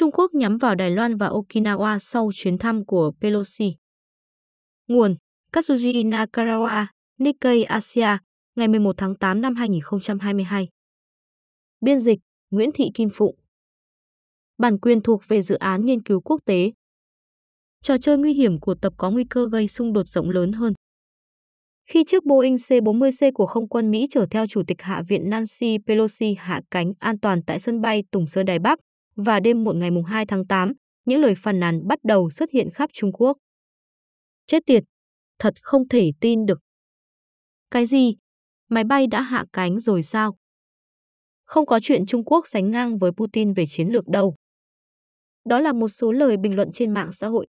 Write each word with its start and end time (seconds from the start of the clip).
Trung 0.00 0.12
Quốc 0.12 0.34
nhắm 0.34 0.58
vào 0.58 0.74
Đài 0.74 0.90
Loan 0.90 1.16
và 1.16 1.28
Okinawa 1.28 1.98
sau 1.98 2.30
chuyến 2.34 2.58
thăm 2.58 2.84
của 2.84 3.12
Pelosi. 3.20 3.74
Nguồn 4.88 5.16
Katsuji 5.52 6.08
Nakarawa, 6.08 6.86
Nikkei 7.18 7.62
Asia, 7.62 8.18
ngày 8.56 8.68
11 8.68 8.94
tháng 8.96 9.14
8 9.14 9.40
năm 9.40 9.54
2022. 9.54 10.68
Biên 11.80 11.98
dịch 11.98 12.18
Nguyễn 12.50 12.70
Thị 12.74 12.90
Kim 12.94 13.08
Phụng. 13.12 13.36
Bản 14.58 14.78
quyền 14.78 15.02
thuộc 15.02 15.22
về 15.28 15.42
dự 15.42 15.54
án 15.54 15.86
nghiên 15.86 16.02
cứu 16.02 16.20
quốc 16.20 16.40
tế. 16.44 16.72
Trò 17.82 17.98
chơi 17.98 18.18
nguy 18.18 18.32
hiểm 18.32 18.60
của 18.60 18.74
tập 18.74 18.92
có 18.96 19.10
nguy 19.10 19.24
cơ 19.30 19.48
gây 19.52 19.68
xung 19.68 19.92
đột 19.92 20.08
rộng 20.08 20.30
lớn 20.30 20.52
hơn. 20.52 20.72
Khi 21.86 22.04
chiếc 22.04 22.24
Boeing 22.24 22.56
C-40C 22.56 23.32
của 23.34 23.46
không 23.46 23.68
quân 23.68 23.90
Mỹ 23.90 24.06
chở 24.10 24.26
theo 24.30 24.46
Chủ 24.46 24.62
tịch 24.66 24.82
Hạ 24.82 25.02
viện 25.08 25.30
Nancy 25.30 25.78
Pelosi 25.86 26.34
hạ 26.38 26.60
cánh 26.70 26.92
an 26.98 27.18
toàn 27.18 27.42
tại 27.42 27.60
sân 27.60 27.80
bay 27.80 28.04
Tùng 28.10 28.26
Sơn 28.26 28.46
Đài 28.46 28.58
Bắc, 28.58 28.78
và 29.16 29.40
đêm 29.40 29.64
muộn 29.64 29.78
ngày 29.78 29.90
2 30.06 30.26
tháng 30.26 30.46
8, 30.46 30.72
những 31.04 31.20
lời 31.20 31.34
phàn 31.36 31.60
nàn 31.60 31.86
bắt 31.86 31.98
đầu 32.02 32.30
xuất 32.30 32.50
hiện 32.50 32.70
khắp 32.74 32.90
Trung 32.92 33.12
Quốc. 33.12 33.36
Chết 34.46 34.66
tiệt, 34.66 34.84
thật 35.38 35.54
không 35.62 35.88
thể 35.88 36.10
tin 36.20 36.46
được. 36.46 36.60
Cái 37.70 37.86
gì? 37.86 38.14
Máy 38.68 38.84
bay 38.84 39.06
đã 39.06 39.22
hạ 39.22 39.44
cánh 39.52 39.80
rồi 39.80 40.02
sao? 40.02 40.36
Không 41.44 41.66
có 41.66 41.80
chuyện 41.82 42.06
Trung 42.06 42.24
Quốc 42.24 42.46
sánh 42.46 42.70
ngang 42.70 42.98
với 42.98 43.10
Putin 43.12 43.52
về 43.52 43.64
chiến 43.66 43.88
lược 43.88 44.08
đâu. 44.08 44.34
Đó 45.44 45.60
là 45.60 45.72
một 45.72 45.88
số 45.88 46.12
lời 46.12 46.36
bình 46.36 46.56
luận 46.56 46.68
trên 46.72 46.94
mạng 46.94 47.12
xã 47.12 47.28
hội. 47.28 47.46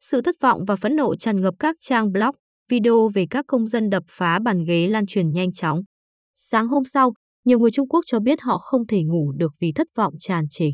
Sự 0.00 0.20
thất 0.20 0.34
vọng 0.40 0.64
và 0.66 0.76
phẫn 0.76 0.96
nộ 0.96 1.16
tràn 1.16 1.40
ngập 1.40 1.54
các 1.58 1.76
trang 1.80 2.12
blog, 2.12 2.34
video 2.68 3.08
về 3.08 3.26
các 3.30 3.44
công 3.48 3.66
dân 3.66 3.90
đập 3.90 4.02
phá 4.08 4.38
bàn 4.38 4.64
ghế 4.64 4.88
lan 4.88 5.06
truyền 5.06 5.32
nhanh 5.32 5.52
chóng. 5.52 5.80
Sáng 6.34 6.68
hôm 6.68 6.84
sau, 6.84 7.12
nhiều 7.44 7.58
người 7.58 7.70
Trung 7.70 7.88
Quốc 7.88 8.00
cho 8.06 8.20
biết 8.20 8.40
họ 8.40 8.58
không 8.58 8.86
thể 8.86 9.02
ngủ 9.02 9.32
được 9.32 9.52
vì 9.60 9.72
thất 9.72 9.86
vọng 9.96 10.14
tràn 10.20 10.44
trề. 10.50 10.70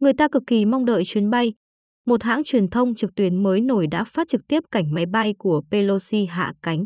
Người 0.00 0.12
ta 0.12 0.28
cực 0.28 0.42
kỳ 0.46 0.64
mong 0.64 0.84
đợi 0.84 1.02
chuyến 1.04 1.30
bay. 1.30 1.52
Một 2.06 2.22
hãng 2.22 2.44
truyền 2.44 2.70
thông 2.70 2.94
trực 2.94 3.14
tuyến 3.14 3.42
mới 3.42 3.60
nổi 3.60 3.86
đã 3.86 4.04
phát 4.04 4.28
trực 4.28 4.40
tiếp 4.48 4.62
cảnh 4.70 4.94
máy 4.94 5.06
bay 5.06 5.34
của 5.38 5.62
Pelosi 5.70 6.26
hạ 6.26 6.52
cánh. 6.62 6.84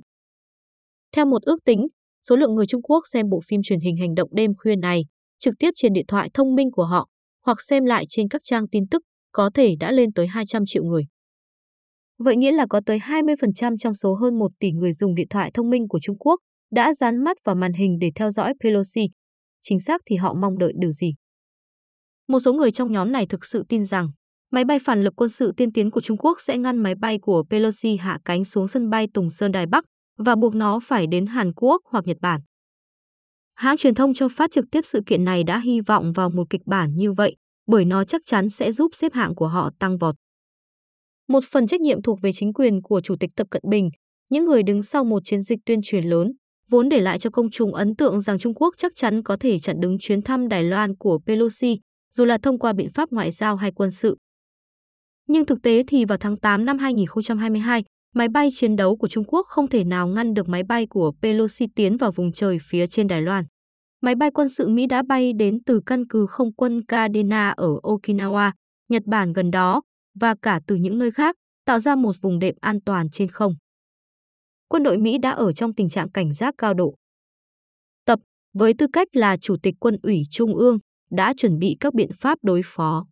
Theo 1.13 1.27
một 1.27 1.43
ước 1.43 1.59
tính, 1.65 1.87
số 2.29 2.37
lượng 2.37 2.55
người 2.55 2.67
Trung 2.67 2.83
Quốc 2.83 3.03
xem 3.13 3.29
bộ 3.31 3.41
phim 3.49 3.61
truyền 3.65 3.81
hình 3.81 3.97
hành 3.97 4.15
động 4.15 4.29
đêm 4.33 4.51
khuya 4.57 4.77
này 4.77 5.05
trực 5.39 5.55
tiếp 5.59 5.71
trên 5.77 5.93
điện 5.93 6.05
thoại 6.09 6.31
thông 6.35 6.55
minh 6.55 6.71
của 6.71 6.85
họ 6.85 7.09
hoặc 7.47 7.61
xem 7.61 7.85
lại 7.85 8.05
trên 8.09 8.29
các 8.29 8.41
trang 8.45 8.69
tin 8.69 8.89
tức 8.91 9.03
có 9.33 9.51
thể 9.55 9.75
đã 9.81 9.93
lên 9.93 10.13
tới 10.13 10.27
200 10.27 10.63
triệu 10.67 10.85
người. 10.85 11.03
Vậy 12.19 12.37
nghĩa 12.37 12.53
là 12.53 12.67
có 12.71 12.81
tới 12.87 12.99
20% 12.99 13.77
trong 13.79 13.95
số 13.95 14.15
hơn 14.15 14.39
1 14.39 14.49
tỷ 14.59 14.73
người 14.73 14.93
dùng 14.93 15.15
điện 15.15 15.29
thoại 15.31 15.51
thông 15.55 15.71
minh 15.71 15.89
của 15.89 15.99
Trung 16.03 16.19
Quốc 16.19 16.41
đã 16.73 16.95
dán 16.95 17.25
mắt 17.25 17.37
vào 17.45 17.55
màn 17.55 17.73
hình 17.73 17.99
để 18.01 18.11
theo 18.15 18.31
dõi 18.31 18.55
Pelosi. 18.65 19.09
Chính 19.61 19.81
xác 19.81 20.01
thì 20.07 20.17
họ 20.17 20.35
mong 20.35 20.59
đợi 20.59 20.73
điều 20.77 20.93
gì? 20.93 21.15
Một 22.31 22.41
số 22.41 22.53
người 22.53 22.71
trong 22.71 22.93
nhóm 22.93 23.13
này 23.13 23.27
thực 23.27 23.45
sự 23.45 23.65
tin 23.69 23.85
rằng 23.85 24.09
máy 24.53 24.65
bay 24.65 24.79
phản 24.79 25.05
lực 25.05 25.15
quân 25.17 25.29
sự 25.29 25.53
tiên 25.57 25.73
tiến 25.73 25.91
của 25.91 26.01
Trung 26.01 26.17
Quốc 26.17 26.41
sẽ 26.41 26.59
ngăn 26.59 26.79
máy 26.79 26.95
bay 26.95 27.19
của 27.19 27.45
Pelosi 27.51 27.97
hạ 27.97 28.19
cánh 28.25 28.45
xuống 28.45 28.69
sân 28.69 28.91
bay 28.91 29.09
Tùng 29.15 29.31
Sơn 29.31 29.53
Đài 29.53 29.67
Bắc 29.67 29.85
và 30.19 30.37
buộc 30.37 30.55
nó 30.55 30.81
phải 30.83 31.07
đến 31.07 31.27
Hàn 31.27 31.53
Quốc 31.57 31.83
hoặc 31.85 32.07
Nhật 32.07 32.17
Bản. 32.21 32.41
Hãng 33.55 33.77
truyền 33.77 33.95
thông 33.95 34.15
cho 34.15 34.29
phát 34.29 34.51
trực 34.51 34.65
tiếp 34.71 34.81
sự 34.85 35.01
kiện 35.07 35.25
này 35.25 35.45
đã 35.45 35.59
hy 35.59 35.81
vọng 35.81 36.13
vào 36.13 36.31
một 36.31 36.51
kịch 36.51 36.61
bản 36.67 36.97
như 36.97 37.13
vậy, 37.13 37.37
bởi 37.67 37.85
nó 37.85 38.05
chắc 38.05 38.23
chắn 38.25 38.49
sẽ 38.49 38.73
giúp 38.73 38.91
xếp 38.95 39.13
hạng 39.15 39.35
của 39.35 39.49
họ 39.49 39.71
tăng 39.79 39.99
vọt. 39.99 40.15
Một 41.29 41.45
phần 41.45 41.67
trách 41.67 41.81
nhiệm 41.81 42.03
thuộc 42.03 42.19
về 42.23 42.31
chính 42.33 42.53
quyền 42.53 42.83
của 42.83 43.01
Chủ 43.01 43.17
tịch 43.21 43.31
Tập 43.37 43.47
Cận 43.51 43.63
Bình, 43.71 43.91
những 44.29 44.45
người 44.45 44.63
đứng 44.63 44.83
sau 44.83 45.05
một 45.05 45.23
chiến 45.25 45.43
dịch 45.43 45.59
tuyên 45.67 45.81
truyền 45.83 46.05
lớn, 46.05 46.33
vốn 46.69 46.89
để 46.89 47.01
lại 47.01 47.19
cho 47.19 47.31
công 47.31 47.51
chúng 47.51 47.75
ấn 47.75 47.97
tượng 47.97 48.21
rằng 48.21 48.39
Trung 48.39 48.55
Quốc 48.55 48.75
chắc 48.79 48.93
chắn 48.95 49.23
có 49.23 49.37
thể 49.41 49.59
chặn 49.59 49.77
đứng 49.81 49.97
chuyến 50.01 50.23
thăm 50.23 50.49
Đài 50.49 50.65
Loan 50.65 50.97
của 50.97 51.19
Pelosi 51.27 51.77
dù 52.11 52.25
là 52.25 52.39
thông 52.39 52.59
qua 52.59 52.73
biện 52.73 52.91
pháp 52.91 53.11
ngoại 53.13 53.31
giao 53.31 53.57
hay 53.57 53.73
quân 53.73 53.91
sự. 53.91 54.17
Nhưng 55.29 55.47
thực 55.47 55.63
tế 55.63 55.83
thì 55.87 56.05
vào 56.05 56.19
tháng 56.19 56.37
8 56.37 56.65
năm 56.65 56.79
2022, 56.79 57.85
máy 58.15 58.29
bay 58.29 58.49
chiến 58.53 58.77
đấu 58.77 58.97
của 58.97 59.09
Trung 59.09 59.25
Quốc 59.25 59.47
không 59.47 59.69
thể 59.69 59.85
nào 59.85 60.09
ngăn 60.09 60.35
được 60.35 60.49
máy 60.49 60.63
bay 60.63 60.87
của 60.87 61.13
Pelosi 61.23 61.67
tiến 61.75 61.97
vào 61.97 62.13
vùng 62.13 62.33
trời 62.33 62.59
phía 62.63 62.87
trên 62.87 63.07
Đài 63.07 63.23
Loan. 63.23 63.45
Máy 64.03 64.15
bay 64.15 64.31
quân 64.31 64.49
sự 64.49 64.69
Mỹ 64.69 64.87
đã 64.87 65.03
bay 65.09 65.33
đến 65.33 65.59
từ 65.67 65.81
căn 65.87 66.07
cứ 66.09 66.27
không 66.27 66.53
quân 66.55 66.85
Kadena 66.85 67.51
ở 67.51 67.69
Okinawa, 67.83 68.53
Nhật 68.89 69.03
Bản 69.07 69.33
gần 69.33 69.51
đó, 69.51 69.83
và 70.21 70.35
cả 70.43 70.61
từ 70.67 70.75
những 70.75 70.99
nơi 70.99 71.11
khác, 71.11 71.37
tạo 71.65 71.79
ra 71.79 71.97
một 71.97 72.17
vùng 72.21 72.39
đệm 72.39 72.55
an 72.61 72.79
toàn 72.87 73.11
trên 73.11 73.29
không. 73.29 73.55
Quân 74.69 74.83
đội 74.83 74.99
Mỹ 74.99 75.19
đã 75.19 75.31
ở 75.31 75.53
trong 75.53 75.75
tình 75.75 75.89
trạng 75.89 76.11
cảnh 76.11 76.33
giác 76.33 76.55
cao 76.59 76.75
độ. 76.75 76.95
Tập, 78.05 78.19
với 78.55 78.75
tư 78.79 78.87
cách 78.93 79.09
là 79.13 79.37
Chủ 79.37 79.57
tịch 79.63 79.75
Quân 79.81 79.97
ủy 80.03 80.23
Trung 80.31 80.55
ương, 80.55 80.79
đã 81.11 81.33
chuẩn 81.37 81.59
bị 81.59 81.77
các 81.81 81.95
biện 81.95 82.11
pháp 82.15 82.39
đối 82.43 82.61
phó. 82.65 83.07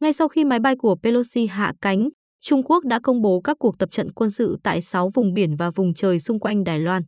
Ngay 0.00 0.12
sau 0.12 0.28
khi 0.28 0.44
máy 0.44 0.60
bay 0.60 0.76
của 0.76 0.96
Pelosi 1.02 1.46
hạ 1.46 1.72
cánh, 1.80 2.08
Trung 2.40 2.62
Quốc 2.62 2.84
đã 2.84 3.00
công 3.02 3.22
bố 3.22 3.40
các 3.40 3.56
cuộc 3.60 3.78
tập 3.78 3.88
trận 3.92 4.12
quân 4.12 4.30
sự 4.30 4.56
tại 4.62 4.82
6 4.82 5.10
vùng 5.14 5.34
biển 5.34 5.56
và 5.56 5.70
vùng 5.70 5.94
trời 5.94 6.20
xung 6.20 6.40
quanh 6.40 6.64
Đài 6.64 6.80
Loan. 6.80 7.02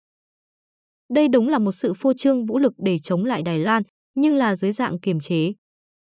Đây 1.15 1.29
đúng 1.29 1.49
là 1.49 1.59
một 1.59 1.73
sự 1.73 1.93
phô 1.97 2.13
trương 2.13 2.47
vũ 2.47 2.59
lực 2.59 2.73
để 2.79 2.99
chống 2.99 3.25
lại 3.25 3.43
Đài 3.43 3.59
Loan, 3.59 3.83
nhưng 4.15 4.35
là 4.35 4.57
dưới 4.57 4.73
dạng 4.73 5.01
kiềm 5.01 5.21
chế. 5.21 5.53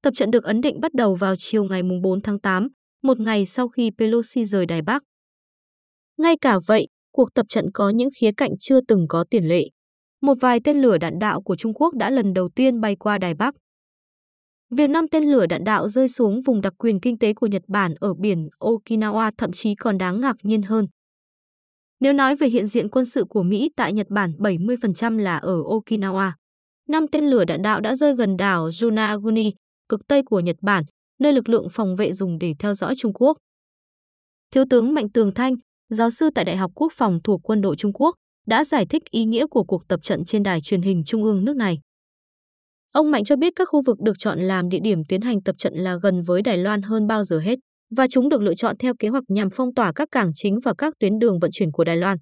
Tập 0.04 0.14
trận 0.16 0.32
được 0.32 0.44
ấn 0.44 0.62
định 0.62 0.80
bắt 0.80 0.94
đầu 0.94 1.16
vào 1.16 1.36
chiều 1.40 1.64
ngày 1.64 1.82
4 2.04 2.22
tháng 2.22 2.40
8, 2.40 2.68
một 3.04 3.20
ngày 3.20 3.46
sau 3.46 3.68
khi 3.68 3.92
Pelosi 3.98 4.46
rời 4.46 4.66
Đài 4.66 4.82
Bắc. 4.82 5.04
Ngay 6.18 6.36
cả 6.42 6.60
vậy, 6.68 6.88
cuộc 7.12 7.34
tập 7.34 7.46
trận 7.50 7.66
có 7.74 7.90
những 7.90 8.10
khía 8.20 8.32
cạnh 8.38 8.52
chưa 8.60 8.82
từng 8.88 9.06
có 9.10 9.26
tiền 9.30 9.48
lệ. 9.48 9.70
Một 10.22 10.38
vài 10.42 10.60
tên 10.64 10.82
lửa 10.82 10.98
đạn 10.98 11.20
đạo 11.20 11.42
của 11.42 11.56
Trung 11.56 11.74
Quốc 11.74 11.96
đã 11.96 12.10
lần 12.10 12.34
đầu 12.34 12.50
tiên 12.56 12.82
bay 12.82 12.96
qua 12.96 13.18
Đài 13.18 13.34
Bắc. 13.34 13.56
Việc 14.76 14.90
năm 14.90 15.08
tên 15.08 15.24
lửa 15.24 15.46
đạn 15.46 15.64
đạo 15.64 15.88
rơi 15.88 16.08
xuống 16.08 16.42
vùng 16.42 16.62
đặc 16.62 16.74
quyền 16.78 17.00
kinh 17.00 17.18
tế 17.18 17.34
của 17.34 17.48
Nhật 17.48 17.64
Bản 17.68 17.96
ở 18.00 18.14
biển 18.14 18.50
Okinawa 18.60 19.32
thậm 19.38 19.52
chí 19.52 19.76
còn 19.76 19.98
đáng 19.98 20.22
ngạc 20.22 20.36
nhiên 20.44 20.62
hơn. 20.62 20.88
Nếu 22.00 22.14
nói 22.14 22.36
về 22.36 22.48
hiện 22.48 22.68
diện 22.68 22.90
quân 22.90 23.06
sự 23.06 23.26
của 23.30 23.44
Mỹ 23.44 23.70
tại 23.76 23.94
Nhật 23.94 24.08
Bản 24.10 24.32
70% 24.38 25.18
là 25.18 25.38
ở 25.38 25.62
Okinawa. 25.62 26.32
Năm 26.90 27.08
tên 27.08 27.26
lửa 27.26 27.46
đạn 27.46 27.62
đạo 27.62 27.82
đã 27.82 27.96
rơi 27.96 28.16
gần 28.16 28.38
đảo 28.38 28.70
Yonaguni, 28.82 29.52
cực 29.90 30.08
tây 30.08 30.24
của 30.24 30.40
Nhật 30.40 30.56
Bản, 30.62 30.84
nơi 31.20 31.34
lực 31.34 31.50
lượng 31.50 31.68
phòng 31.72 31.96
vệ 31.96 32.14
dùng 32.14 32.40
để 32.40 32.54
theo 32.60 32.74
dõi 32.74 32.94
Trung 32.98 33.14
Quốc. 33.14 33.38
Thiếu 34.52 34.64
tướng 34.70 34.94
Mạnh 34.94 35.10
Tường 35.10 35.34
Thanh, 35.34 35.56
giáo 35.90 36.10
sư 36.10 36.30
tại 36.36 36.46
Đại 36.46 36.58
học 36.58 36.72
Quốc 36.76 36.94
phòng 36.96 37.20
thuộc 37.24 37.42
quân 37.44 37.62
đội 37.62 37.76
Trung 37.76 37.94
Quốc, 37.94 38.16
đã 38.48 38.64
giải 38.64 38.86
thích 38.86 39.04
ý 39.10 39.26
nghĩa 39.26 39.48
của 39.48 39.64
cuộc 39.64 39.88
tập 39.88 40.00
trận 40.04 40.26
trên 40.26 40.44
đài 40.44 40.62
truyền 40.62 40.82
hình 40.82 41.04
trung 41.06 41.24
ương 41.24 41.46
nước 41.46 41.56
này. 41.56 41.80
Ông 42.92 43.12
Mạnh 43.12 43.24
cho 43.24 43.36
biết 43.36 43.54
các 43.56 43.68
khu 43.72 43.82
vực 43.86 43.98
được 44.00 44.20
chọn 44.20 44.40
làm 44.40 44.70
địa 44.70 44.80
điểm 44.84 45.04
tiến 45.08 45.22
hành 45.22 45.42
tập 45.42 45.56
trận 45.58 45.74
là 45.74 45.96
gần 46.04 46.22
với 46.22 46.42
Đài 46.42 46.58
Loan 46.58 46.82
hơn 46.82 47.08
bao 47.08 47.24
giờ 47.24 47.40
hết, 47.40 47.60
và 47.96 48.08
chúng 48.08 48.30
được 48.30 48.42
lựa 48.42 48.56
chọn 48.56 48.78
theo 48.78 48.94
kế 49.00 49.08
hoạch 49.08 49.24
nhằm 49.28 49.50
phong 49.54 49.74
tỏa 49.74 49.92
các 49.96 50.10
cảng 50.12 50.32
chính 50.36 50.60
và 50.64 50.74
các 50.78 50.94
tuyến 51.00 51.20
đường 51.20 51.40
vận 51.40 51.52
chuyển 51.54 51.72
của 51.72 51.84
Đài 51.84 51.98
Loan. 51.98 52.18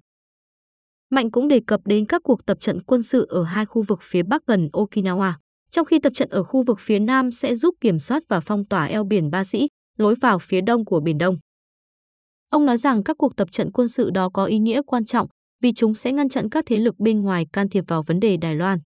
Mạnh 1.10 1.30
cũng 1.30 1.48
đề 1.48 1.60
cập 1.66 1.80
đến 1.84 2.06
các 2.06 2.22
cuộc 2.24 2.46
tập 2.46 2.58
trận 2.60 2.82
quân 2.82 3.02
sự 3.02 3.26
ở 3.28 3.42
hai 3.42 3.66
khu 3.66 3.82
vực 3.82 3.98
phía 4.02 4.22
bắc 4.22 4.42
gần 4.46 4.68
Okinawa, 4.72 5.32
trong 5.70 5.86
khi 5.86 5.98
tập 5.98 6.12
trận 6.14 6.28
ở 6.28 6.42
khu 6.42 6.62
vực 6.62 6.78
phía 6.80 6.98
nam 6.98 7.30
sẽ 7.30 7.54
giúp 7.54 7.74
kiểm 7.80 7.98
soát 7.98 8.22
và 8.28 8.40
phong 8.40 8.66
tỏa 8.66 8.84
eo 8.84 9.04
biển 9.04 9.30
Ba 9.30 9.44
Sĩ, 9.44 9.68
lối 9.98 10.14
vào 10.14 10.38
phía 10.38 10.60
đông 10.60 10.84
của 10.84 11.00
Biển 11.00 11.18
Đông. 11.18 11.38
Ông 12.50 12.66
nói 12.66 12.76
rằng 12.76 13.02
các 13.02 13.16
cuộc 13.18 13.36
tập 13.36 13.48
trận 13.52 13.72
quân 13.72 13.88
sự 13.88 14.10
đó 14.10 14.28
có 14.34 14.44
ý 14.44 14.58
nghĩa 14.58 14.82
quan 14.86 15.04
trọng 15.04 15.28
vì 15.62 15.72
chúng 15.72 15.94
sẽ 15.94 16.12
ngăn 16.12 16.28
chặn 16.28 16.48
các 16.50 16.64
thế 16.66 16.76
lực 16.76 16.98
bên 16.98 17.20
ngoài 17.20 17.46
can 17.52 17.68
thiệp 17.68 17.84
vào 17.88 18.02
vấn 18.06 18.20
đề 18.20 18.36
Đài 18.36 18.54
Loan. 18.54 18.78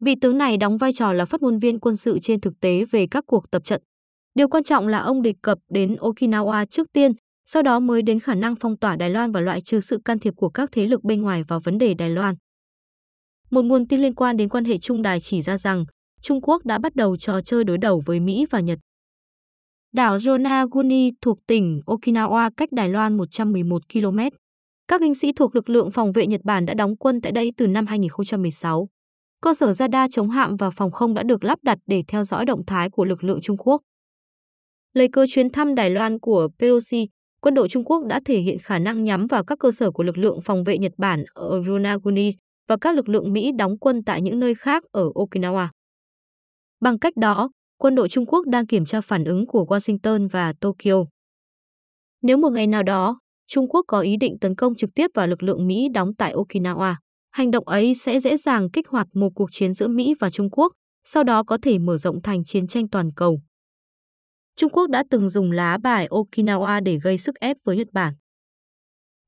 Vị 0.00 0.14
tướng 0.20 0.38
này 0.38 0.56
đóng 0.56 0.76
vai 0.76 0.92
trò 0.92 1.12
là 1.12 1.24
phát 1.24 1.42
ngôn 1.42 1.58
viên 1.58 1.80
quân 1.80 1.96
sự 1.96 2.18
trên 2.18 2.40
thực 2.40 2.60
tế 2.60 2.84
về 2.84 3.06
các 3.06 3.24
cuộc 3.26 3.50
tập 3.50 3.64
trận. 3.64 3.82
Điều 4.34 4.48
quan 4.48 4.64
trọng 4.64 4.88
là 4.88 4.98
ông 4.98 5.22
đề 5.22 5.34
cập 5.42 5.58
đến 5.70 5.94
Okinawa 5.94 6.66
trước 6.66 6.92
tiên, 6.92 7.12
sau 7.46 7.62
đó 7.62 7.80
mới 7.80 8.02
đến 8.02 8.20
khả 8.20 8.34
năng 8.34 8.56
phong 8.56 8.76
tỏa 8.76 8.96
Đài 8.96 9.10
Loan 9.10 9.32
và 9.32 9.40
loại 9.40 9.60
trừ 9.60 9.80
sự 9.80 9.98
can 10.04 10.18
thiệp 10.18 10.34
của 10.36 10.48
các 10.48 10.72
thế 10.72 10.86
lực 10.86 11.04
bên 11.04 11.22
ngoài 11.22 11.42
vào 11.48 11.60
vấn 11.60 11.78
đề 11.78 11.94
Đài 11.94 12.10
Loan. 12.10 12.34
Một 13.50 13.62
nguồn 13.62 13.88
tin 13.88 14.00
liên 14.00 14.14
quan 14.14 14.36
đến 14.36 14.48
quan 14.48 14.64
hệ 14.64 14.78
Trung 14.78 15.02
Đài 15.02 15.20
chỉ 15.20 15.42
ra 15.42 15.58
rằng 15.58 15.84
Trung 16.22 16.40
Quốc 16.40 16.64
đã 16.64 16.78
bắt 16.78 16.94
đầu 16.94 17.16
trò 17.16 17.40
chơi 17.40 17.64
đối 17.64 17.78
đầu 17.78 18.02
với 18.06 18.20
Mỹ 18.20 18.46
và 18.50 18.60
Nhật. 18.60 18.78
Đảo 19.92 20.18
Yonaguni 20.26 21.10
thuộc 21.20 21.38
tỉnh 21.46 21.80
Okinawa 21.86 22.50
cách 22.56 22.72
Đài 22.72 22.88
Loan 22.88 23.16
111 23.16 23.82
km. 23.92 24.18
Các 24.88 25.00
binh 25.00 25.14
sĩ 25.14 25.32
thuộc 25.32 25.54
lực 25.54 25.68
lượng 25.68 25.90
phòng 25.90 26.12
vệ 26.12 26.26
Nhật 26.26 26.40
Bản 26.44 26.66
đã 26.66 26.74
đóng 26.74 26.96
quân 26.96 27.20
tại 27.20 27.32
đây 27.32 27.52
từ 27.56 27.66
năm 27.66 27.86
2016 27.86 28.88
cơ 29.46 29.54
sở 29.54 29.72
radar 29.72 30.10
chống 30.10 30.30
hạm 30.30 30.56
và 30.56 30.70
phòng 30.70 30.90
không 30.90 31.14
đã 31.14 31.22
được 31.22 31.44
lắp 31.44 31.58
đặt 31.62 31.78
để 31.86 32.02
theo 32.08 32.24
dõi 32.24 32.44
động 32.44 32.66
thái 32.66 32.90
của 32.90 33.04
lực 33.04 33.24
lượng 33.24 33.40
Trung 33.42 33.56
Quốc. 33.56 33.82
Lấy 34.92 35.08
cơ 35.08 35.26
chuyến 35.28 35.50
thăm 35.50 35.74
Đài 35.74 35.90
Loan 35.90 36.18
của 36.18 36.48
Pelosi, 36.58 37.08
quân 37.40 37.54
đội 37.54 37.68
Trung 37.68 37.84
Quốc 37.84 38.06
đã 38.06 38.20
thể 38.24 38.38
hiện 38.38 38.58
khả 38.58 38.78
năng 38.78 39.04
nhắm 39.04 39.26
vào 39.26 39.44
các 39.44 39.58
cơ 39.58 39.70
sở 39.70 39.90
của 39.90 40.02
lực 40.02 40.18
lượng 40.18 40.40
phòng 40.40 40.64
vệ 40.64 40.78
Nhật 40.78 40.92
Bản 40.98 41.24
ở 41.34 41.62
Ronaguni 41.62 42.30
và 42.68 42.76
các 42.80 42.96
lực 42.96 43.08
lượng 43.08 43.32
Mỹ 43.32 43.52
đóng 43.58 43.78
quân 43.78 44.04
tại 44.04 44.22
những 44.22 44.40
nơi 44.40 44.54
khác 44.54 44.84
ở 44.92 45.08
Okinawa. 45.14 45.68
Bằng 46.80 46.98
cách 46.98 47.16
đó, 47.16 47.50
quân 47.78 47.94
đội 47.94 48.08
Trung 48.08 48.26
Quốc 48.26 48.46
đang 48.46 48.66
kiểm 48.66 48.84
tra 48.84 49.00
phản 49.00 49.24
ứng 49.24 49.46
của 49.46 49.64
Washington 49.68 50.28
và 50.28 50.52
Tokyo. 50.60 51.04
Nếu 52.22 52.36
một 52.36 52.52
ngày 52.52 52.66
nào 52.66 52.82
đó, 52.82 53.20
Trung 53.46 53.68
Quốc 53.68 53.84
có 53.88 54.00
ý 54.00 54.16
định 54.16 54.36
tấn 54.40 54.54
công 54.54 54.74
trực 54.74 54.90
tiếp 54.94 55.10
vào 55.14 55.26
lực 55.26 55.42
lượng 55.42 55.66
Mỹ 55.66 55.88
đóng 55.94 56.14
tại 56.14 56.34
Okinawa, 56.34 56.94
Hành 57.36 57.50
động 57.50 57.68
ấy 57.68 57.94
sẽ 57.94 58.20
dễ 58.20 58.36
dàng 58.36 58.70
kích 58.70 58.88
hoạt 58.88 59.06
một 59.14 59.28
cuộc 59.34 59.48
chiến 59.52 59.72
giữa 59.72 59.88
Mỹ 59.88 60.14
và 60.20 60.30
Trung 60.30 60.50
Quốc, 60.50 60.72
sau 61.04 61.24
đó 61.24 61.42
có 61.42 61.58
thể 61.62 61.78
mở 61.78 61.96
rộng 61.96 62.22
thành 62.22 62.44
chiến 62.44 62.66
tranh 62.66 62.88
toàn 62.88 63.10
cầu. 63.16 63.40
Trung 64.56 64.72
Quốc 64.72 64.90
đã 64.90 65.04
từng 65.10 65.28
dùng 65.28 65.50
lá 65.50 65.78
bài 65.82 66.08
Okinawa 66.10 66.82
để 66.82 66.98
gây 67.02 67.18
sức 67.18 67.34
ép 67.40 67.56
với 67.64 67.76
Nhật 67.76 67.88
Bản. 67.92 68.14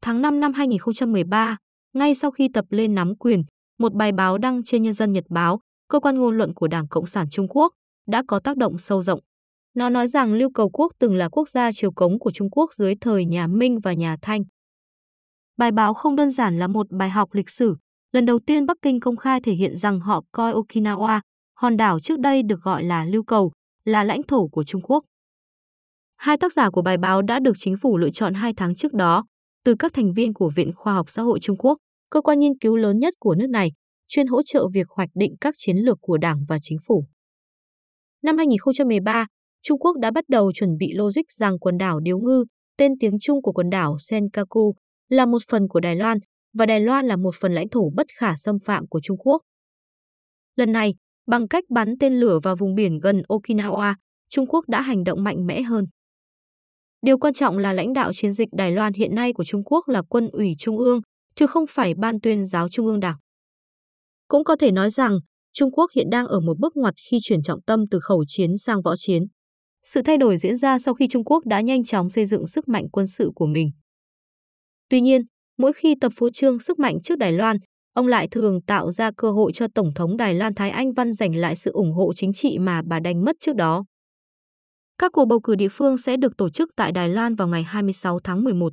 Tháng 0.02 0.22
5 0.22 0.40
năm 0.40 0.52
2013, 0.52 1.56
ngay 1.94 2.14
sau 2.14 2.30
khi 2.30 2.48
tập 2.54 2.64
lên 2.70 2.94
nắm 2.94 3.16
quyền, 3.16 3.44
một 3.78 3.94
bài 3.94 4.12
báo 4.12 4.38
đăng 4.38 4.64
trên 4.64 4.82
Nhân 4.82 4.92
dân 4.92 5.12
Nhật 5.12 5.24
Báo, 5.28 5.60
cơ 5.88 6.00
quan 6.00 6.18
ngôn 6.18 6.36
luận 6.36 6.54
của 6.54 6.68
Đảng 6.68 6.88
Cộng 6.88 7.06
sản 7.06 7.26
Trung 7.30 7.48
Quốc, 7.48 7.72
đã 8.06 8.22
có 8.28 8.40
tác 8.40 8.56
động 8.56 8.78
sâu 8.78 9.02
rộng. 9.02 9.20
Nó 9.74 9.88
nói 9.88 10.06
rằng 10.06 10.34
Lưu 10.34 10.50
Cầu 10.54 10.70
Quốc 10.70 10.92
từng 10.98 11.14
là 11.14 11.28
quốc 11.28 11.48
gia 11.48 11.72
triều 11.72 11.92
cống 11.92 12.18
của 12.18 12.30
Trung 12.30 12.50
Quốc 12.50 12.72
dưới 12.72 12.94
thời 13.00 13.24
nhà 13.24 13.46
Minh 13.46 13.78
và 13.80 13.92
nhà 13.92 14.16
Thanh. 14.22 14.42
Bài 15.56 15.72
báo 15.72 15.94
không 15.94 16.16
đơn 16.16 16.30
giản 16.30 16.58
là 16.58 16.66
một 16.66 16.86
bài 16.90 17.10
học 17.10 17.28
lịch 17.32 17.50
sử. 17.50 17.76
Lần 18.12 18.26
đầu 18.26 18.38
tiên 18.38 18.66
Bắc 18.66 18.76
Kinh 18.82 19.00
công 19.00 19.16
khai 19.16 19.40
thể 19.40 19.52
hiện 19.52 19.76
rằng 19.76 20.00
họ 20.00 20.24
coi 20.32 20.52
Okinawa, 20.52 21.20
hòn 21.54 21.76
đảo 21.76 22.00
trước 22.00 22.18
đây 22.18 22.42
được 22.42 22.60
gọi 22.62 22.84
là 22.84 23.04
Lưu 23.04 23.22
Cầu, 23.22 23.52
là 23.84 24.04
lãnh 24.04 24.22
thổ 24.22 24.48
của 24.48 24.64
Trung 24.64 24.82
Quốc. 24.82 25.04
Hai 26.16 26.36
tác 26.36 26.52
giả 26.52 26.70
của 26.70 26.82
bài 26.82 26.96
báo 26.96 27.22
đã 27.22 27.38
được 27.38 27.52
chính 27.58 27.76
phủ 27.82 27.96
lựa 27.96 28.10
chọn 28.10 28.34
hai 28.34 28.52
tháng 28.56 28.74
trước 28.74 28.92
đó, 28.92 29.24
từ 29.64 29.74
các 29.78 29.92
thành 29.92 30.12
viên 30.12 30.34
của 30.34 30.50
Viện 30.56 30.72
Khoa 30.74 30.94
học 30.94 31.06
Xã 31.08 31.22
hội 31.22 31.38
Trung 31.42 31.56
Quốc, 31.56 31.78
cơ 32.10 32.20
quan 32.20 32.38
nghiên 32.38 32.58
cứu 32.58 32.76
lớn 32.76 32.98
nhất 32.98 33.14
của 33.20 33.34
nước 33.34 33.46
này, 33.50 33.72
chuyên 34.08 34.26
hỗ 34.26 34.42
trợ 34.42 34.68
việc 34.72 34.86
hoạch 34.90 35.10
định 35.14 35.34
các 35.40 35.54
chiến 35.58 35.76
lược 35.76 35.98
của 36.00 36.18
Đảng 36.18 36.44
và 36.48 36.58
chính 36.62 36.78
phủ. 36.86 37.04
Năm 38.22 38.38
2013, 38.38 39.26
Trung 39.62 39.78
Quốc 39.78 39.96
đã 40.00 40.10
bắt 40.10 40.24
đầu 40.28 40.52
chuẩn 40.52 40.76
bị 40.78 40.92
logic 40.94 41.30
rằng 41.38 41.58
quần 41.58 41.78
đảo 41.78 42.00
Điếu 42.00 42.18
Ngư, 42.18 42.44
tên 42.76 42.92
tiếng 43.00 43.18
Trung 43.20 43.42
của 43.42 43.52
quần 43.52 43.70
đảo 43.70 43.96
Senkaku, 43.98 44.74
là 45.08 45.26
một 45.26 45.42
phần 45.50 45.68
của 45.68 45.80
Đài 45.80 45.96
Loan 45.96 46.18
và 46.58 46.66
Đài 46.66 46.80
Loan 46.80 47.06
là 47.06 47.16
một 47.16 47.34
phần 47.40 47.52
lãnh 47.52 47.68
thổ 47.68 47.90
bất 47.96 48.06
khả 48.18 48.36
xâm 48.36 48.58
phạm 48.64 48.86
của 48.86 49.00
Trung 49.02 49.18
Quốc. 49.18 49.42
Lần 50.56 50.72
này, 50.72 50.94
bằng 51.26 51.48
cách 51.48 51.64
bắn 51.70 51.94
tên 52.00 52.20
lửa 52.20 52.38
vào 52.42 52.56
vùng 52.56 52.74
biển 52.74 52.98
gần 52.98 53.22
Okinawa, 53.28 53.94
Trung 54.30 54.46
Quốc 54.46 54.68
đã 54.68 54.80
hành 54.80 55.04
động 55.04 55.24
mạnh 55.24 55.46
mẽ 55.46 55.62
hơn. 55.62 55.84
Điều 57.02 57.18
quan 57.18 57.34
trọng 57.34 57.58
là 57.58 57.72
lãnh 57.72 57.92
đạo 57.92 58.12
chiến 58.14 58.32
dịch 58.32 58.48
Đài 58.52 58.72
Loan 58.72 58.92
hiện 58.92 59.14
nay 59.14 59.32
của 59.32 59.44
Trung 59.44 59.64
Quốc 59.64 59.88
là 59.88 60.02
quân 60.08 60.28
ủy 60.32 60.54
Trung 60.58 60.78
ương, 60.78 61.00
chứ 61.34 61.46
không 61.46 61.64
phải 61.68 61.94
Ban 61.94 62.20
tuyên 62.20 62.44
giáo 62.44 62.68
Trung 62.68 62.86
ương 62.86 63.00
Đảng. 63.00 63.16
Cũng 64.28 64.44
có 64.44 64.56
thể 64.56 64.70
nói 64.72 64.90
rằng, 64.90 65.18
Trung 65.52 65.70
Quốc 65.72 65.90
hiện 65.94 66.10
đang 66.10 66.26
ở 66.26 66.40
một 66.40 66.58
bước 66.58 66.76
ngoặt 66.76 66.94
khi 67.10 67.18
chuyển 67.22 67.42
trọng 67.42 67.62
tâm 67.62 67.84
từ 67.90 67.98
khẩu 68.02 68.24
chiến 68.28 68.56
sang 68.56 68.82
võ 68.82 68.94
chiến. 68.96 69.22
Sự 69.82 70.02
thay 70.02 70.16
đổi 70.16 70.36
diễn 70.36 70.56
ra 70.56 70.78
sau 70.78 70.94
khi 70.94 71.08
Trung 71.10 71.24
Quốc 71.24 71.46
đã 71.46 71.60
nhanh 71.60 71.84
chóng 71.84 72.10
xây 72.10 72.26
dựng 72.26 72.46
sức 72.46 72.68
mạnh 72.68 72.84
quân 72.92 73.06
sự 73.06 73.30
của 73.34 73.46
mình. 73.46 73.70
Tuy 74.88 75.00
nhiên, 75.00 75.22
mỗi 75.58 75.72
khi 75.72 75.94
tập 76.00 76.12
phú 76.16 76.30
trương 76.30 76.58
sức 76.58 76.78
mạnh 76.78 77.00
trước 77.02 77.18
Đài 77.18 77.32
Loan, 77.32 77.56
ông 77.94 78.06
lại 78.06 78.28
thường 78.30 78.62
tạo 78.62 78.90
ra 78.90 79.10
cơ 79.16 79.30
hội 79.30 79.52
cho 79.54 79.66
Tổng 79.74 79.90
thống 79.94 80.16
Đài 80.16 80.34
Loan 80.34 80.54
Thái 80.54 80.70
Anh 80.70 80.92
Văn 80.92 81.12
giành 81.12 81.36
lại 81.36 81.56
sự 81.56 81.70
ủng 81.72 81.92
hộ 81.92 82.12
chính 82.16 82.32
trị 82.32 82.58
mà 82.58 82.82
bà 82.86 83.00
đánh 83.00 83.24
mất 83.24 83.36
trước 83.40 83.56
đó. 83.56 83.84
Các 84.98 85.12
cuộc 85.12 85.24
bầu 85.24 85.40
cử 85.40 85.54
địa 85.54 85.68
phương 85.70 85.96
sẽ 85.96 86.16
được 86.16 86.36
tổ 86.36 86.50
chức 86.50 86.70
tại 86.76 86.92
Đài 86.92 87.08
Loan 87.08 87.34
vào 87.34 87.48
ngày 87.48 87.62
26 87.62 88.18
tháng 88.24 88.44
11. 88.44 88.72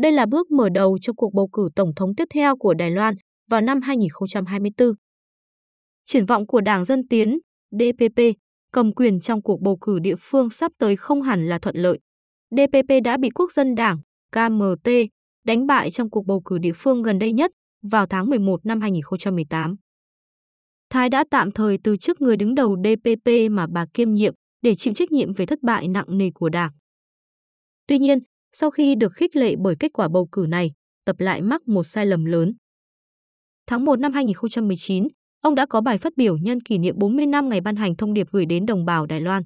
Đây 0.00 0.12
là 0.12 0.26
bước 0.26 0.50
mở 0.50 0.68
đầu 0.68 0.98
cho 1.02 1.12
cuộc 1.16 1.34
bầu 1.34 1.48
cử 1.52 1.68
tổng 1.76 1.94
thống 1.96 2.14
tiếp 2.14 2.24
theo 2.34 2.56
của 2.56 2.74
Đài 2.74 2.90
Loan 2.90 3.14
vào 3.50 3.60
năm 3.60 3.80
2024. 3.80 4.92
Triển 6.04 6.26
vọng 6.26 6.46
của 6.46 6.60
Đảng 6.60 6.84
Dân 6.84 7.08
Tiến, 7.08 7.38
DPP, 7.70 8.20
cầm 8.72 8.94
quyền 8.94 9.20
trong 9.20 9.42
cuộc 9.42 9.60
bầu 9.60 9.78
cử 9.80 9.98
địa 9.98 10.16
phương 10.18 10.50
sắp 10.50 10.72
tới 10.78 10.96
không 10.96 11.22
hẳn 11.22 11.46
là 11.46 11.58
thuận 11.58 11.76
lợi. 11.76 11.98
DPP 12.50 12.92
đã 13.04 13.16
bị 13.16 13.30
Quốc 13.30 13.52
dân 13.52 13.74
Đảng, 13.74 13.98
KMT, 14.32 14.90
đánh 15.44 15.66
bại 15.66 15.90
trong 15.90 16.10
cuộc 16.10 16.26
bầu 16.26 16.42
cử 16.44 16.58
địa 16.58 16.72
phương 16.74 17.02
gần 17.02 17.18
đây 17.18 17.32
nhất 17.32 17.50
vào 17.82 18.06
tháng 18.06 18.26
11 18.26 18.66
năm 18.66 18.80
2018. 18.80 19.76
Thái 20.90 21.08
đã 21.08 21.24
tạm 21.30 21.52
thời 21.52 21.78
từ 21.84 21.96
chức 21.96 22.20
người 22.20 22.36
đứng 22.36 22.54
đầu 22.54 22.76
DPP 22.84 23.30
mà 23.50 23.66
bà 23.72 23.86
kiêm 23.94 24.12
nhiệm 24.12 24.34
để 24.62 24.74
chịu 24.74 24.94
trách 24.94 25.12
nhiệm 25.12 25.34
về 25.34 25.46
thất 25.46 25.62
bại 25.62 25.88
nặng 25.88 26.18
nề 26.18 26.30
của 26.34 26.48
Đảng. 26.48 26.70
Tuy 27.86 27.98
nhiên, 27.98 28.18
sau 28.52 28.70
khi 28.70 28.94
được 28.94 29.12
khích 29.12 29.36
lệ 29.36 29.54
bởi 29.58 29.74
kết 29.80 29.92
quả 29.92 30.08
bầu 30.08 30.28
cử 30.32 30.46
này, 30.48 30.72
tập 31.04 31.16
lại 31.18 31.42
mắc 31.42 31.68
một 31.68 31.82
sai 31.82 32.06
lầm 32.06 32.24
lớn. 32.24 32.52
Tháng 33.66 33.84
1 33.84 34.00
năm 34.00 34.12
2019, 34.12 35.08
ông 35.40 35.54
đã 35.54 35.66
có 35.66 35.80
bài 35.80 35.98
phát 35.98 36.12
biểu 36.16 36.36
nhân 36.36 36.60
kỷ 36.60 36.78
niệm 36.78 36.94
40 36.98 37.26
năm 37.26 37.48
ngày 37.48 37.60
ban 37.60 37.76
hành 37.76 37.96
thông 37.96 38.14
điệp 38.14 38.26
gửi 38.30 38.46
đến 38.46 38.66
đồng 38.66 38.84
bào 38.84 39.06
Đài 39.06 39.20
Loan. 39.20 39.42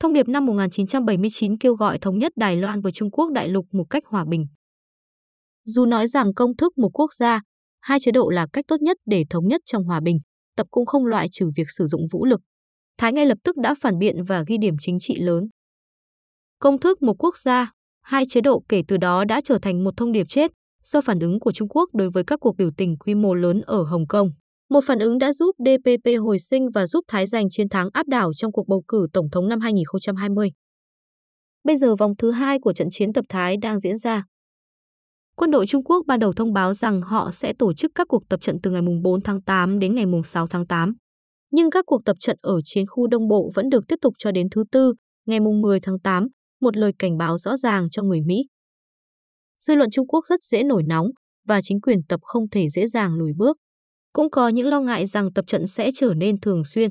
Thông 0.00 0.12
điệp 0.12 0.28
năm 0.28 0.46
1979 0.46 1.58
kêu 1.58 1.74
gọi 1.74 1.98
thống 1.98 2.18
nhất 2.18 2.32
Đài 2.36 2.56
Loan 2.56 2.80
với 2.80 2.92
Trung 2.92 3.10
Quốc 3.10 3.30
đại 3.32 3.48
lục 3.48 3.66
một 3.72 3.84
cách 3.90 4.06
hòa 4.06 4.24
bình. 4.24 4.46
Dù 5.64 5.86
nói 5.86 6.06
rằng 6.06 6.34
công 6.34 6.56
thức 6.56 6.78
một 6.78 6.90
quốc 6.92 7.12
gia, 7.12 7.40
hai 7.80 8.00
chế 8.00 8.12
độ 8.12 8.28
là 8.28 8.46
cách 8.52 8.64
tốt 8.68 8.76
nhất 8.80 8.96
để 9.06 9.24
thống 9.30 9.48
nhất 9.48 9.60
trong 9.64 9.84
hòa 9.84 10.00
bình, 10.00 10.18
tập 10.56 10.66
cũng 10.70 10.86
không 10.86 11.06
loại 11.06 11.28
trừ 11.32 11.50
việc 11.56 11.66
sử 11.78 11.86
dụng 11.86 12.02
vũ 12.12 12.24
lực. 12.24 12.40
Thái 12.98 13.12
ngay 13.12 13.26
lập 13.26 13.38
tức 13.44 13.56
đã 13.56 13.74
phản 13.80 13.98
biện 13.98 14.24
và 14.24 14.44
ghi 14.46 14.56
điểm 14.60 14.74
chính 14.80 14.98
trị 15.00 15.16
lớn. 15.20 15.44
Công 16.58 16.80
thức 16.80 17.02
một 17.02 17.14
quốc 17.18 17.36
gia, 17.36 17.72
hai 18.02 18.24
chế 18.28 18.40
độ 18.40 18.62
kể 18.68 18.82
từ 18.88 18.96
đó 18.96 19.24
đã 19.24 19.40
trở 19.44 19.58
thành 19.62 19.84
một 19.84 19.96
thông 19.96 20.12
điệp 20.12 20.26
chết 20.28 20.50
do 20.84 21.00
phản 21.00 21.18
ứng 21.18 21.40
của 21.40 21.52
Trung 21.52 21.68
Quốc 21.68 21.90
đối 21.94 22.10
với 22.10 22.24
các 22.26 22.40
cuộc 22.40 22.56
biểu 22.56 22.70
tình 22.76 22.96
quy 22.98 23.14
mô 23.14 23.34
lớn 23.34 23.60
ở 23.60 23.82
Hồng 23.82 24.06
Kông. 24.06 24.28
Một 24.70 24.80
phản 24.86 24.98
ứng 24.98 25.18
đã 25.18 25.32
giúp 25.32 25.56
DPP 25.58 26.10
hồi 26.20 26.38
sinh 26.38 26.70
và 26.74 26.86
giúp 26.86 27.04
Thái 27.08 27.26
giành 27.26 27.50
chiến 27.50 27.68
thắng 27.68 27.88
áp 27.92 28.06
đảo 28.06 28.30
trong 28.36 28.52
cuộc 28.52 28.68
bầu 28.68 28.82
cử 28.88 29.06
tổng 29.12 29.30
thống 29.32 29.48
năm 29.48 29.60
2020. 29.60 30.50
Bây 31.64 31.76
giờ 31.76 31.96
vòng 31.96 32.12
thứ 32.18 32.30
hai 32.30 32.58
của 32.58 32.72
trận 32.72 32.88
chiến 32.90 33.12
tập 33.12 33.24
Thái 33.28 33.56
đang 33.62 33.78
diễn 33.78 33.96
ra. 33.96 34.24
Quân 35.36 35.50
đội 35.50 35.66
Trung 35.66 35.84
Quốc 35.84 36.06
ban 36.06 36.18
đầu 36.18 36.32
thông 36.32 36.52
báo 36.52 36.74
rằng 36.74 37.02
họ 37.02 37.30
sẽ 37.30 37.52
tổ 37.58 37.72
chức 37.72 37.92
các 37.94 38.08
cuộc 38.08 38.28
tập 38.28 38.40
trận 38.40 38.56
từ 38.62 38.70
ngày 38.70 38.82
4 39.02 39.22
tháng 39.22 39.42
8 39.42 39.78
đến 39.78 39.94
ngày 39.94 40.04
6 40.24 40.46
tháng 40.46 40.66
8. 40.66 40.92
Nhưng 41.50 41.70
các 41.70 41.84
cuộc 41.86 42.04
tập 42.04 42.16
trận 42.20 42.36
ở 42.42 42.60
chiến 42.64 42.86
khu 42.86 43.06
Đông 43.06 43.28
Bộ 43.28 43.50
vẫn 43.54 43.68
được 43.68 43.84
tiếp 43.88 43.96
tục 44.00 44.14
cho 44.18 44.32
đến 44.32 44.46
thứ 44.50 44.64
Tư, 44.72 44.94
ngày 45.26 45.40
10 45.40 45.80
tháng 45.80 45.98
8, 45.98 46.26
một 46.60 46.76
lời 46.76 46.92
cảnh 46.98 47.18
báo 47.18 47.38
rõ 47.38 47.56
ràng 47.56 47.90
cho 47.90 48.02
người 48.02 48.20
Mỹ. 48.20 48.36
Dư 49.58 49.74
luận 49.74 49.90
Trung 49.90 50.06
Quốc 50.06 50.26
rất 50.26 50.42
dễ 50.42 50.62
nổi 50.62 50.82
nóng 50.86 51.06
và 51.48 51.60
chính 51.62 51.80
quyền 51.80 51.98
tập 52.08 52.20
không 52.22 52.48
thể 52.50 52.68
dễ 52.68 52.86
dàng 52.86 53.14
lùi 53.14 53.32
bước. 53.36 53.56
Cũng 54.12 54.30
có 54.30 54.48
những 54.48 54.66
lo 54.66 54.80
ngại 54.80 55.06
rằng 55.06 55.32
tập 55.32 55.44
trận 55.46 55.66
sẽ 55.66 55.90
trở 55.94 56.14
nên 56.14 56.40
thường 56.40 56.64
xuyên. 56.64 56.90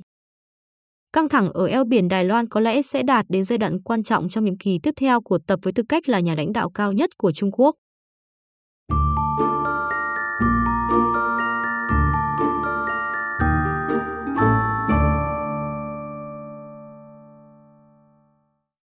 Căng 1.13 1.29
thẳng 1.29 1.49
ở 1.53 1.65
eo 1.65 1.85
biển 1.85 2.07
Đài 2.07 2.25
Loan 2.25 2.49
có 2.49 2.59
lẽ 2.59 2.81
sẽ 2.81 3.03
đạt 3.03 3.25
đến 3.29 3.43
giai 3.43 3.57
đoạn 3.57 3.81
quan 3.83 4.03
trọng 4.03 4.29
trong 4.29 4.45
nhiệm 4.45 4.57
kỳ 4.57 4.79
tiếp 4.83 4.91
theo 4.97 5.21
của 5.21 5.39
tập 5.47 5.59
với 5.63 5.73
tư 5.73 5.83
cách 5.89 6.09
là 6.09 6.19
nhà 6.19 6.35
lãnh 6.35 6.53
đạo 6.53 6.69
cao 6.69 6.93
nhất 6.93 7.09
của 7.17 7.31
Trung 7.31 7.51
Quốc. 7.51 7.75